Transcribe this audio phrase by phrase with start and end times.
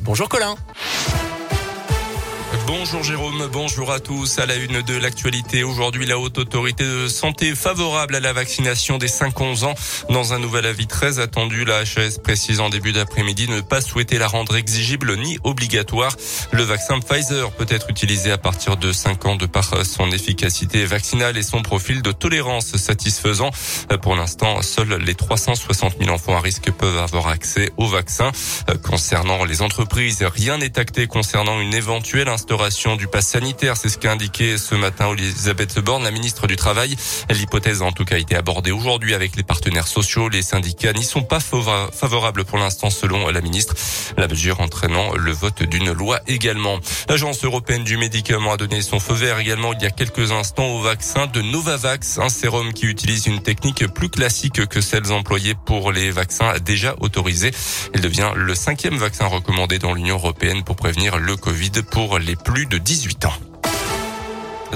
[0.00, 0.54] Bonjour Colin.
[2.66, 4.38] Bonjour Jérôme, bonjour à tous.
[4.38, 8.96] À la une de l'actualité, aujourd'hui, la haute autorité de santé favorable à la vaccination
[8.96, 9.74] des 5-11 ans.
[10.08, 14.16] Dans un nouvel avis très attendu, la HAS précise en début d'après-midi ne pas souhaiter
[14.16, 16.16] la rendre exigible ni obligatoire.
[16.52, 20.86] Le vaccin Pfizer peut être utilisé à partir de 5 ans de par son efficacité
[20.86, 23.50] vaccinale et son profil de tolérance satisfaisant.
[24.00, 28.32] Pour l'instant, seuls les 360 000 enfants à risque peuvent avoir accès au vaccin.
[28.82, 33.76] Concernant les entreprises, rien n'est acté concernant une éventuelle instauration du pass sanitaire.
[33.76, 36.94] C'est ce qu'a indiqué ce matin Elisabeth Borne, la ministre du Travail.
[37.28, 40.28] L'hypothèse a en tout cas été abordée aujourd'hui avec les partenaires sociaux.
[40.28, 43.74] Les syndicats n'y sont pas favorables pour l'instant selon la ministre.
[44.16, 46.78] La mesure entraînant le vote d'une loi également.
[47.08, 50.66] L'Agence européenne du médicament a donné son feu vert également il y a quelques instants
[50.76, 55.54] au vaccin de Novavax, un sérum qui utilise une technique plus classique que celles employées
[55.54, 57.52] pour les vaccins déjà autorisés.
[57.94, 62.36] Il devient le cinquième vaccin recommandé dans l'Union européenne pour prévenir le Covid pour les
[62.36, 63.47] plus de 18 ans.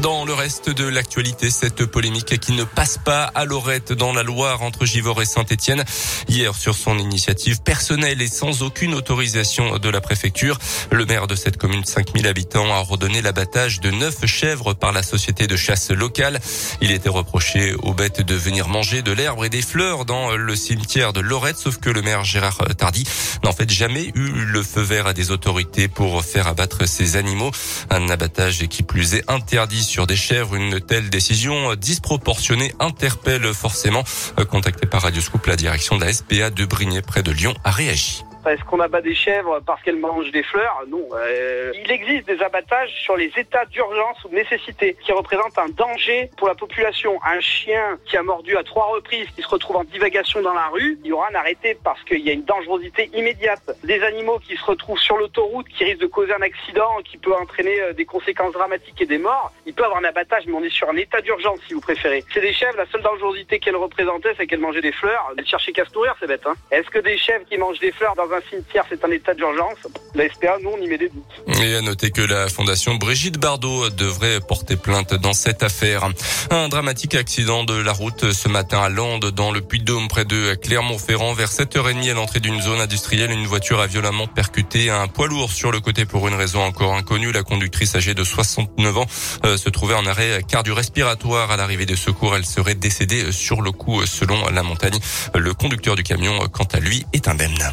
[0.00, 4.22] Dans le reste de l'actualité, cette polémique qui ne passe pas à Lorette dans la
[4.22, 5.84] Loire entre Givors et Saint-Etienne.
[6.28, 10.58] Hier, sur son initiative personnelle et sans aucune autorisation de la préfecture,
[10.90, 14.92] le maire de cette commune de 5000 habitants a redonné l'abattage de neuf chèvres par
[14.92, 16.40] la société de chasse locale.
[16.80, 20.56] Il était reproché aux bêtes de venir manger de l'herbe et des fleurs dans le
[20.56, 23.04] cimetière de Lorette, sauf que le maire Gérard Tardy
[23.44, 27.16] n'a en fait jamais eu le feu vert à des autorités pour faire abattre ces
[27.16, 27.50] animaux.
[27.90, 30.54] Un abattage qui plus est interdit sur des chèvres.
[30.54, 34.04] Une telle décision disproportionnée interpelle forcément.
[34.50, 37.70] Contacté par Radio Scoop, la direction de la SPA de Brignais près de Lyon a
[37.70, 38.24] réagi.
[38.46, 40.82] Est-ce qu'on abat des chèvres parce qu'elles mangent des fleurs?
[40.88, 41.06] Non.
[41.14, 45.68] Euh, il existe des abattages sur les états d'urgence ou de nécessité qui représentent un
[45.68, 47.20] danger pour la population.
[47.24, 50.68] Un chien qui a mordu à trois reprises, qui se retrouve en divagation dans la
[50.68, 53.62] rue, il y aura un arrêté parce qu'il y a une dangerosité immédiate.
[53.84, 57.34] Des animaux qui se retrouvent sur l'autoroute, qui risquent de causer un accident, qui peut
[57.34, 60.64] entraîner euh, des conséquences dramatiques et des morts, il peut avoir un abattage, mais on
[60.64, 62.24] est sur un état d'urgence si vous préférez.
[62.34, 65.32] C'est des chèvres, la seule dangerosité qu'elles représentaient, c'est qu'elles mangeaient des fleurs.
[65.38, 66.46] Elles cherchaient qu'à se nourrir, c'est bête.
[66.46, 69.34] Hein Est-ce que des chèvres qui mangent des fleurs dans un cimetière, c'est un état
[69.34, 69.78] d'urgence.
[70.14, 71.60] La SPA, nous, on y met des doutes.
[71.62, 76.08] Et à noter que la fondation Brigitte Bardot devrait porter plainte dans cette affaire.
[76.50, 80.54] Un dramatique accident de la route ce matin à Landes, dans le Puy-de-Dôme, près de
[80.54, 81.34] Clermont-Ferrand.
[81.34, 85.50] Vers 7h30 à l'entrée d'une zone industrielle, une voiture a violemment percuté un poids lourd
[85.50, 87.32] sur le côté pour une raison encore inconnue.
[87.32, 89.06] La conductrice âgée de 69 ans
[89.44, 91.50] euh, se trouvait en arrêt cardio-respiratoire.
[91.50, 94.98] À l'arrivée des secours, elle serait décédée sur le coup selon la montagne.
[95.34, 97.72] Le conducteur du camion, quant à lui, est indemne.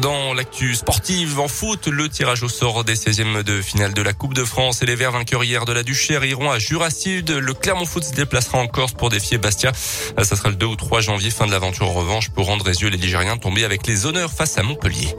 [0.00, 4.14] Dans l'actu sportive en foot, le tirage au sort des 16e de finale de la
[4.14, 7.30] Coupe de France et les Verts vainqueurs hier de la Duchère iront à Jurasside.
[7.30, 9.72] Le Clermont Foot se déplacera en Corse pour défier Bastia.
[9.74, 12.80] Ça sera le 2 ou 3 janvier, fin de l'aventure en revanche pour rendre les
[12.80, 15.14] yeux les Ligériens tombés avec les honneurs face à Montpellier.